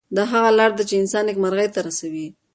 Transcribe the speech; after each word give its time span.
دا 0.15 0.23
هغه 0.33 0.49
لار 0.59 0.71
ده 0.77 0.83
چې 0.89 0.95
انسان 1.01 1.23
نیکمرغۍ 1.27 1.67
ته 1.75 1.79
رسوي. 1.87 2.27